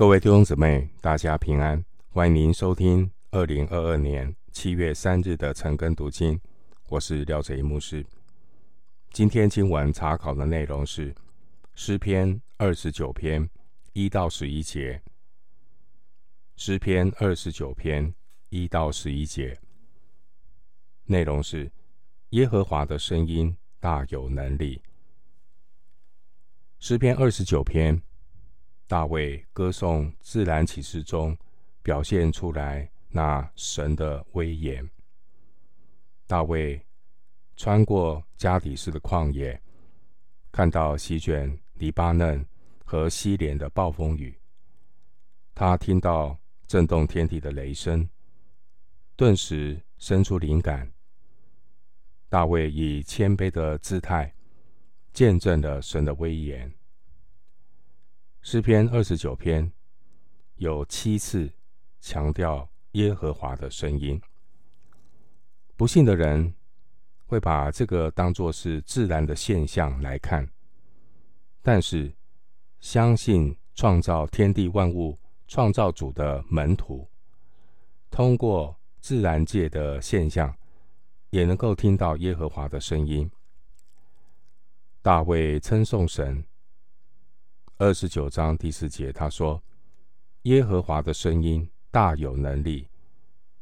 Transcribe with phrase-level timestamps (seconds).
[0.00, 1.84] 各位弟兄姊妹，大家平安！
[2.08, 6.40] 欢迎您收听二零二二年七月三日的晨更读经。
[6.88, 8.02] 我是廖哲一牧师。
[9.12, 11.14] 今天经文查考的内容是
[11.74, 13.46] 诗篇二十九篇
[13.92, 15.02] 一到十一节。
[16.56, 18.14] 诗篇二十九篇
[18.48, 19.60] 一到十一节
[21.04, 21.70] 内容是
[22.30, 24.80] 耶和华的声音大有能力。
[26.78, 28.00] 诗篇二十九篇。
[28.90, 31.38] 大卫歌颂自然启示中
[31.80, 34.90] 表现出来那神的威严。
[36.26, 36.84] 大卫
[37.56, 39.62] 穿过加底斯的旷野，
[40.50, 42.44] 看到席卷黎巴嫩
[42.84, 44.36] 和西连的暴风雨。
[45.54, 46.36] 他听到
[46.66, 48.10] 震动天地的雷声，
[49.14, 50.90] 顿时生出灵感。
[52.28, 54.34] 大卫以谦卑的姿态
[55.12, 56.74] 见证了神的威严。
[58.42, 59.70] 诗篇二十九篇
[60.56, 61.52] 有七次
[62.00, 64.20] 强调耶和华的声音。
[65.76, 66.54] 不信的人
[67.26, 70.48] 会把这个当作是自然的现象来看，
[71.60, 72.10] 但是
[72.80, 77.06] 相信创造天地万物创造主的门徒，
[78.10, 80.56] 通过自然界的现象，
[81.28, 83.30] 也能够听到耶和华的声音。
[85.02, 86.42] 大卫称颂神。
[87.80, 89.58] 二十九章第四节，他说
[90.44, 92.86] ：“耶和华的声音大有能力，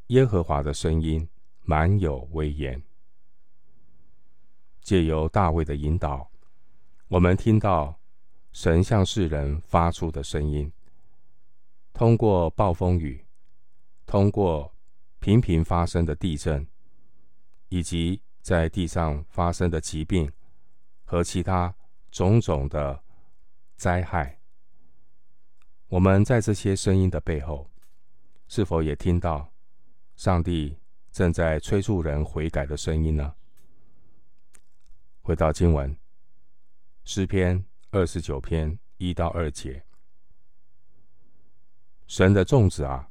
[0.09, 1.29] 耶和华的声音
[1.63, 2.83] 满有威严。”
[4.83, 6.29] 借由大卫的引导，
[7.07, 7.97] 我们听到
[8.51, 10.73] 神向世人发出的声音。
[11.93, 13.25] 通过暴风雨，
[14.05, 14.75] 通过
[15.21, 16.67] 频频发生的地震，
[17.69, 20.29] 以及在地上发生的疾病
[21.05, 21.73] 和其他
[22.11, 23.05] 种种的。
[23.79, 24.41] 灾害，
[25.87, 27.71] 我们在这些声音的背后，
[28.49, 29.53] 是否也听到
[30.17, 30.77] 上帝
[31.13, 33.37] 正在催促人悔改的声音呢？
[35.23, 35.97] 回到经文，
[37.05, 39.85] 诗篇二十九篇一到二节：
[42.09, 43.09] 神的众子啊，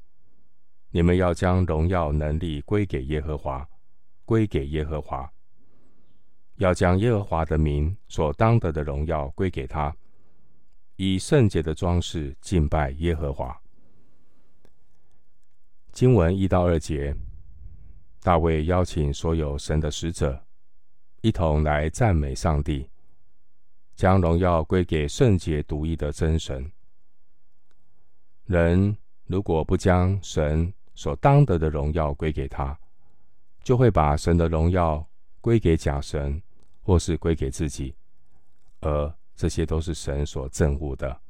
[0.90, 3.66] 你们要将荣耀能力归给耶和华，
[4.26, 5.32] 归给耶和华，
[6.56, 9.96] 要将耶和华的名所当得的荣耀归给他。
[10.98, 13.56] 以圣洁的装饰敬拜耶和华。
[15.92, 17.16] 经文一到二节，
[18.22, 20.44] 大卫邀请所有神的使者
[21.22, 22.90] 一同来赞美上帝，
[23.96, 26.72] 将荣耀归给圣洁独一的真神。
[28.46, 32.76] 人如果不将神所当得的荣耀归给他，
[33.64, 35.08] 就会把神的荣耀
[35.42, 36.42] 归给假神，
[36.82, 37.96] 或是归给自己，
[38.80, 39.14] 而。
[39.38, 41.22] 这些都是神所憎恶的。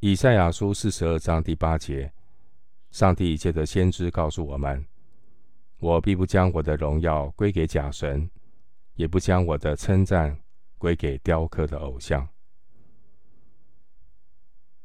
[0.00, 2.12] 以赛亚书四十二章第八节，
[2.90, 4.86] 上帝借着先知告诉我们
[5.80, 8.30] ：“我必不将我的荣耀归给假神，
[8.94, 10.38] 也不将我的称赞
[10.76, 12.28] 归给雕刻的偶像。”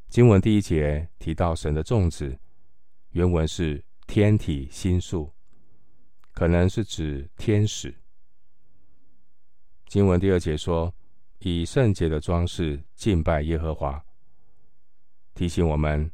[0.10, 2.40] 经文第一节提到神的众子，
[3.10, 5.34] 原文是天体星宿，
[6.32, 7.94] 可能是指天使。
[9.94, 10.92] 经文第二节说
[11.38, 14.04] ：“以圣洁的装饰敬拜耶和华。”
[15.36, 16.12] 提醒我们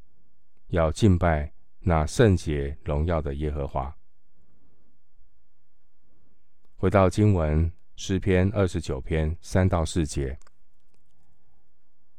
[0.67, 3.95] 要敬拜那圣洁荣耀的耶和华。
[6.75, 10.38] 回到经文诗篇二十九篇三到四节：“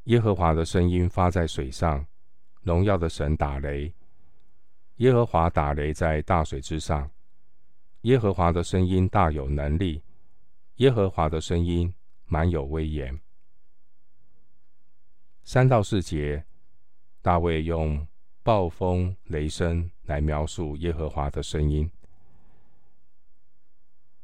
[0.04, 2.06] 耶和华的声音发在水上，
[2.62, 3.92] 荣耀的神打雷。
[4.96, 7.10] 耶和华打雷在大水之上。
[8.04, 10.02] 耶和华的声音大有能力。”
[10.80, 11.92] 耶和华的声音
[12.24, 13.20] 满有威严。
[15.44, 16.42] 三到四节，
[17.20, 18.06] 大卫用
[18.42, 21.90] 暴风雷声来描述耶和华的声音。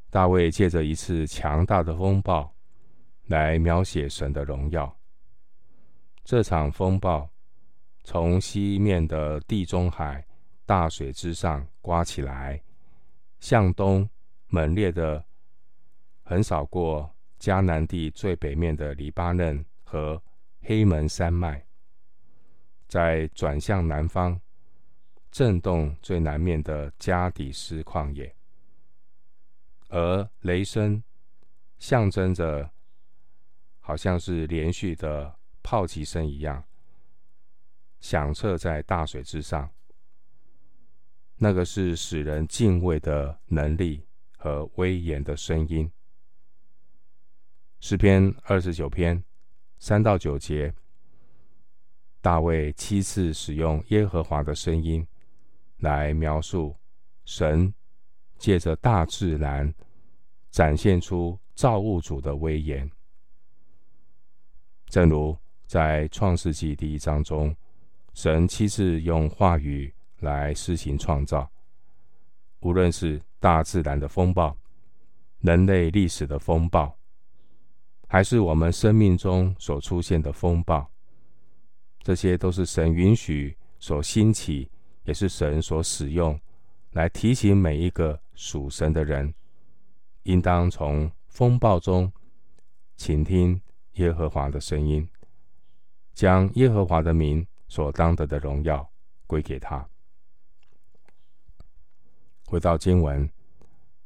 [0.09, 2.51] 大卫借着一次强大的风暴
[3.27, 4.97] 来描写神的荣耀。
[6.25, 7.29] 这场风暴
[8.03, 10.27] 从西面的地中海
[10.65, 12.63] 大水之上刮起来，
[13.41, 14.09] 向东
[14.47, 15.23] 猛烈的。
[16.29, 20.21] 横扫过迦南地最北面的黎巴嫩和
[20.61, 21.65] 黑门山脉，
[22.89, 24.41] 再转向南方，
[25.31, 28.35] 震动最南面的加底斯旷野。
[29.89, 31.01] 而雷声
[31.79, 32.69] 象征着，
[33.79, 35.33] 好像是连续的
[35.63, 36.65] 炮击声一样，
[38.01, 39.71] 响彻在大水之上。
[41.37, 44.05] 那个是使人敬畏的能力
[44.37, 45.89] 和威严的声音。
[47.79, 49.23] 诗篇二十九篇
[49.79, 50.75] 三到九节，
[52.21, 55.07] 大卫七次使用耶和华的声音
[55.79, 56.75] 来描述
[57.25, 57.73] 神
[58.39, 59.73] 借着大自然
[60.51, 62.91] 展现出造物主的威严，
[64.87, 65.37] 正如
[65.67, 67.55] 在创世纪第一章中，
[68.15, 71.49] 神七次用话语来施行创造，
[72.61, 74.57] 无论是大自然的风暴、
[75.41, 76.97] 人类历史的风暴，
[78.07, 80.91] 还是我们生命中所出现的风暴。
[82.03, 84.71] 这些都是神允许所兴起，
[85.05, 86.39] 也是神所使用，
[86.93, 89.35] 来提醒每一个属神的人，
[90.23, 92.13] 应当从风暴中
[92.97, 93.61] 倾听
[93.95, 95.09] 耶和华的声音，
[96.15, 98.89] 将耶和华的名所当得的荣耀
[99.27, 99.87] 归给他。
[102.47, 103.29] 回到经文，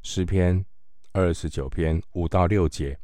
[0.03, 0.65] 诗篇
[1.13, 2.99] 二十九篇五到六节，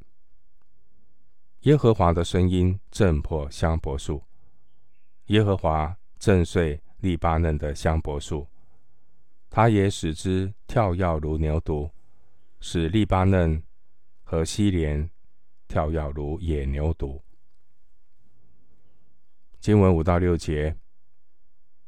[1.66, 4.22] 耶和华的声音震破香柏树。
[5.26, 8.46] 耶和华震碎利巴嫩的香柏树，
[9.50, 11.90] 他也使之跳跃如牛犊，
[12.60, 13.60] 使利巴嫩
[14.22, 15.10] 和西莲
[15.66, 17.20] 跳跃如野牛犊。
[19.58, 20.72] 经文五到六节，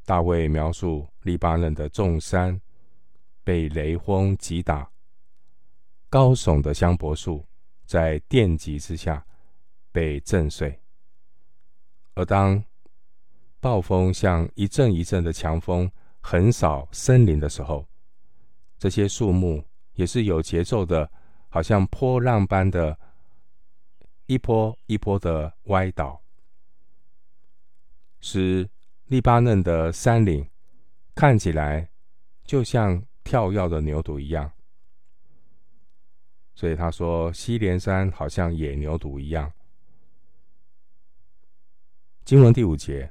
[0.05, 2.61] 大卫描述利巴嫩的众山
[3.45, 4.91] 被雷轰击打，
[6.11, 7.47] 高耸的香柏树
[7.87, 9.25] 在电击之下
[9.91, 10.81] 被震碎，
[12.15, 12.63] 而当
[13.61, 15.91] 暴风像一阵一阵的强风
[16.21, 17.87] 横扫森林的时候，
[18.79, 19.65] 这些树木
[19.95, 21.11] 也是有节奏的，
[21.49, 22.99] 好像波浪般的，
[24.27, 26.21] 一波一波的歪倒，
[28.21, 28.69] 使
[29.07, 30.49] 利巴嫩的山岭
[31.15, 31.89] 看起来
[32.45, 34.53] 就像跳跃的牛犊一样。
[36.55, 39.51] 所以他说，西连山好像野牛犊一样。
[42.29, 43.11] 经文第五节。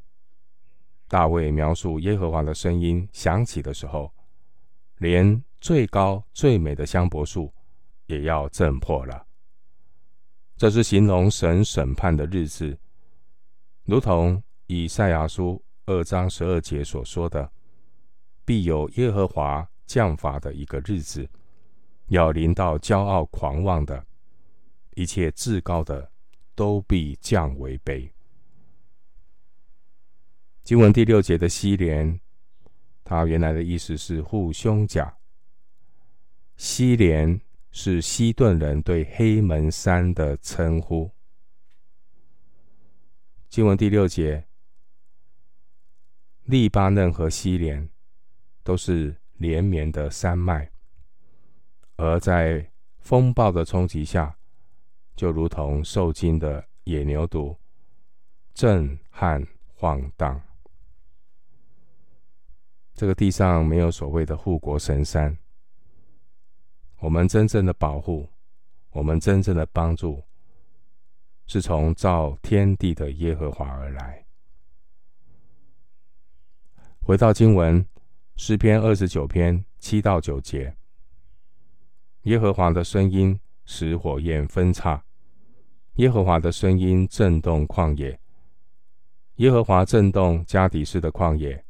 [1.08, 4.14] 大卫描述耶和华的声音响起的时候，
[4.98, 7.52] 连最高最美的香柏树
[8.06, 9.26] 也要震破了。
[10.56, 12.78] 这是形容神审判的日子，
[13.86, 17.52] 如同以赛亚书二章十二节所说的
[18.46, 21.28] ：“必有耶和华降罚的一个日子，
[22.10, 24.06] 要临到骄傲狂妄的，
[24.94, 26.12] 一切至高的
[26.54, 28.08] 都必降为卑。”
[30.68, 32.20] 经文第六节的希莲，
[33.06, 35.18] 它原来的意思是护胸甲。
[36.58, 37.40] 希莲
[37.72, 41.10] 是西顿人对黑门山的称呼。
[43.48, 44.46] 经文第六节，
[46.44, 47.90] 利巴嫩和希莲
[48.62, 50.70] 都是连绵的山脉，
[51.96, 52.70] 而在
[53.00, 54.38] 风暴的冲击下，
[55.16, 57.56] 就如同受惊的野牛犊，
[58.54, 60.42] 震撼晃荡。
[62.98, 65.38] 这个地上没有所谓的护国神山，
[66.98, 68.28] 我们真正的保护，
[68.90, 70.24] 我们真正的帮助，
[71.46, 74.26] 是从造天地的耶和华而来。
[77.02, 77.86] 回到经文，
[78.36, 80.76] 诗篇二十九篇七到九节，
[82.24, 85.06] 耶和华的声音使火焰分叉，
[85.98, 88.20] 耶和华的声音震动旷野，
[89.36, 91.64] 耶和华震动加底斯的旷野。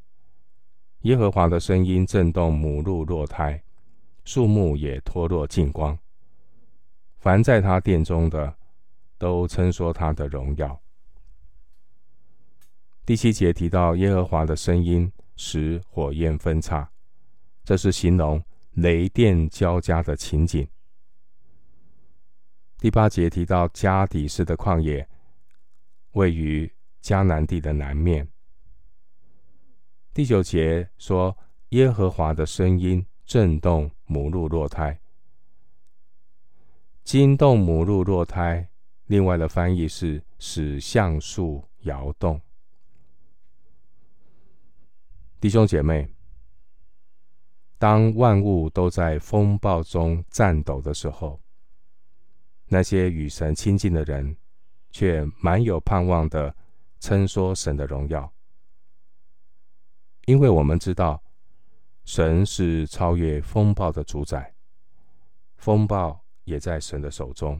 [1.08, 3.64] 耶和华的声音震动母鹿落胎，
[4.26, 5.98] 树木也脱落净光。
[7.18, 8.54] 凡在他殿中的，
[9.18, 10.78] 都称说他的荣耀。
[13.06, 16.92] 第七节提到耶和华的声音使火焰分叉，
[17.64, 20.68] 这是形容雷电交加的情景。
[22.78, 25.08] 第八节提到加底斯的旷野，
[26.12, 26.70] 位于
[27.02, 28.28] 迦南地的南面。
[30.18, 31.38] 第九节说
[31.70, 35.00] ：“耶和华的声音震动母鹿落胎，
[37.04, 38.68] 惊动母鹿落胎。”
[39.06, 42.42] 另外的翻译是使橡树摇动。
[45.40, 46.10] 弟兄姐妹，
[47.78, 51.40] 当万物都在风暴中颤抖的时候，
[52.66, 54.36] 那些与神亲近的人，
[54.90, 56.56] 却满有盼望的
[57.00, 58.34] 称说神的荣耀。
[60.28, 61.24] 因为我们知道，
[62.04, 64.54] 神是超越风暴的主宰，
[65.56, 67.60] 风暴也在神的手中。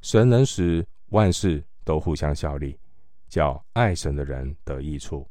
[0.00, 2.76] 神能使万事都互相效力，
[3.28, 5.30] 叫爱神的人得益处。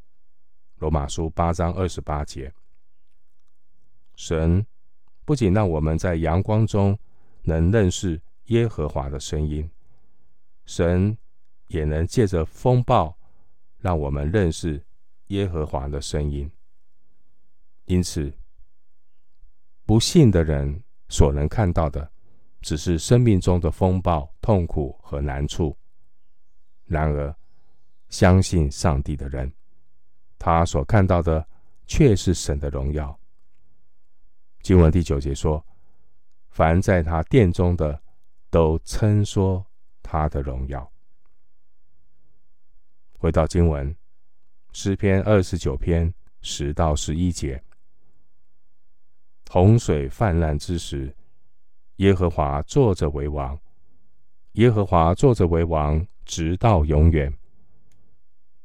[0.77, 2.53] 罗马书八章二十八节。
[4.15, 4.65] 神
[5.25, 6.97] 不仅让我们在阳光中
[7.41, 9.69] 能认识耶和华的声音，
[10.65, 11.17] 神
[11.67, 13.13] 也能借着风暴。
[13.79, 14.81] 让我们认识
[15.27, 16.49] 耶和华的声音。
[17.85, 18.31] 因此，
[19.85, 22.11] 不信的人所能看到的，
[22.61, 25.77] 只是生命中的风暴、痛苦和难处。
[26.85, 27.35] 然而，
[28.09, 29.51] 相信上帝的人，
[30.39, 31.47] 他所看到的
[31.85, 33.17] 却是神的荣耀。
[34.61, 35.65] 经文第九节说
[36.51, 38.01] ：“凡在他殿中的，
[38.49, 39.65] 都称说
[40.01, 40.89] 他的荣耀。”
[43.19, 43.93] 回到经文，
[44.73, 46.11] 诗篇二十九篇
[46.41, 47.63] 十到十一节。
[49.49, 51.15] 洪水泛滥之时，
[51.97, 53.57] 耶和华坐着为王。
[54.53, 57.31] 耶和华坐着为王，直到永远。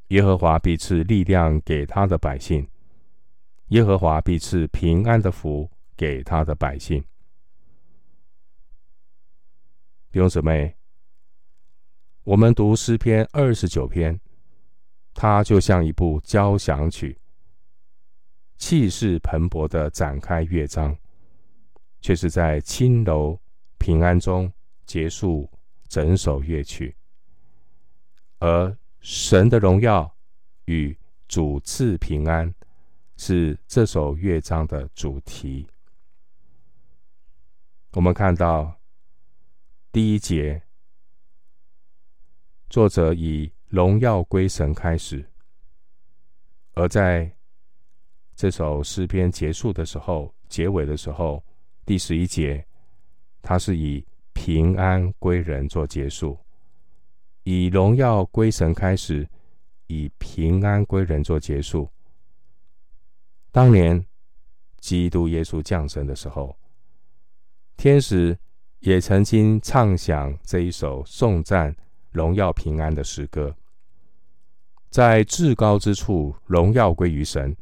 [0.09, 2.67] 耶和华必赐力量给他的百姓，
[3.69, 7.05] 耶和华必赐平安的福给他的百姓。
[10.11, 10.75] 弟兄姊妹，
[12.25, 14.19] 我们读诗篇二十九篇，
[15.21, 17.19] 它就像一部交响曲。
[18.57, 20.97] 气势蓬勃的展开乐章，
[22.01, 23.37] 却是在轻柔
[23.79, 24.53] 平安中
[24.87, 25.51] 结束
[25.89, 26.95] 整首乐曲。
[28.39, 30.09] 而神的荣耀
[30.67, 30.97] 与
[31.27, 32.55] 主赐平安，
[33.17, 35.67] 是这首乐章的主题。
[37.95, 38.73] 我们看到
[39.91, 40.63] 第一节，
[42.71, 45.25] 作者以荣耀归神开始，
[46.73, 47.31] 而在
[48.35, 51.45] 这首诗篇结束的时候，结尾的时候，
[51.85, 52.65] 第十一节，
[53.43, 56.39] 它是以平安归人做结束，
[57.43, 59.29] 以荣耀归神开始，
[59.87, 61.89] 以平安归人做结束。
[63.51, 64.03] 当年
[64.79, 66.57] 基督耶稣降生的时候，
[67.77, 68.39] 天使
[68.79, 71.77] 也曾经唱响这一首颂赞
[72.19, 73.57] 荣耀平安的诗歌，
[74.91, 77.57] 在至高之处，荣耀归于神。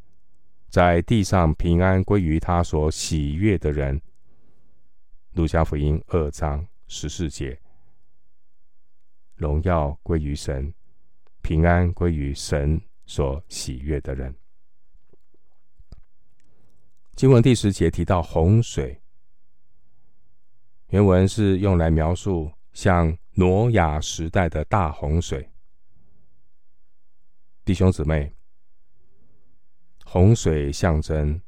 [0.70, 4.00] 在地上平安归于他所喜悦的人。
[5.32, 7.58] 路加福音二章十四节，
[9.34, 10.72] 荣耀归于神，
[11.42, 14.34] 平安归于神所喜悦的人。
[17.14, 18.98] 经文第十节提到洪水，
[20.88, 25.48] 原文是用来描述像挪亚时代的大洪水。
[27.64, 28.32] 弟兄姊妹。
[30.08, 31.38] 洪水象征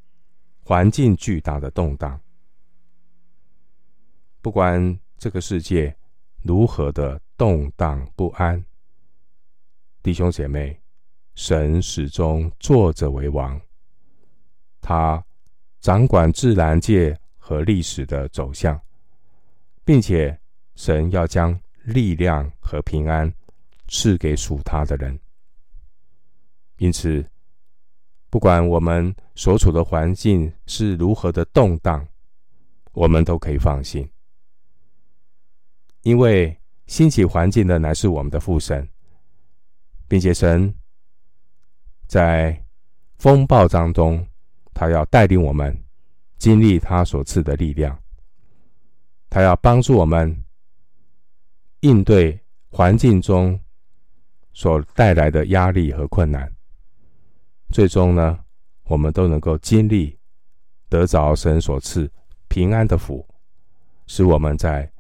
[0.65, 2.21] 环境巨大的动荡，
[4.43, 5.97] 不管这个世界
[6.43, 8.63] 如何的动荡不安，
[10.03, 10.79] 弟兄姐妹，
[11.37, 13.59] 神始终坐着为王，
[14.81, 15.25] 他
[15.81, 18.79] 掌管自然界和历史的走向，
[19.85, 20.39] 并且
[20.75, 23.33] 神要将力量和平安
[23.89, 25.19] 赐给属他的人，
[26.77, 27.25] 因此。
[28.31, 32.07] 不管我们所处的环境是如何的动荡，
[32.93, 34.07] 我们都可以放心，
[36.03, 36.55] 因为
[36.87, 38.87] 兴起环境的乃是我们的父神，
[40.07, 40.75] 并且神
[42.07, 42.63] 在
[43.17, 44.23] 风暴当中，
[44.75, 45.75] 他要带领我们
[46.37, 47.99] 经历他所赐的力量，
[49.31, 50.37] 他要帮助我们
[51.81, 52.39] 应对
[52.71, 53.59] 环境中
[54.53, 56.53] 所带来的压力和困难。
[57.71, 58.39] 最终呢，
[58.85, 60.19] 我们都能够经历
[60.89, 62.11] 得着神所赐
[62.49, 63.27] 平安的福，
[64.07, 64.91] 使我们在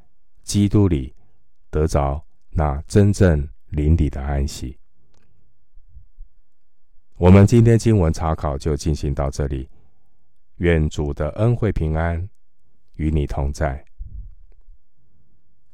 [0.42, 1.14] 基督里
[1.70, 4.78] 得着那真正灵里的安息。
[7.16, 9.68] 我们今天经文查考就进行到这里，
[10.58, 12.28] 愿主的恩惠平安
[12.94, 13.85] 与你同在。